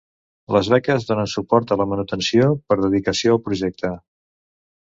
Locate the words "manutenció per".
1.93-2.79